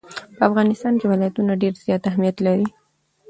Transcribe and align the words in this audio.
په 0.37 0.41
افغانستان 0.49 0.93
کې 0.99 1.05
ولایتونه 1.11 1.51
ډېر 1.61 1.73
زیات 1.83 2.03
اهمیت 2.09 2.37
لري. 2.47 2.67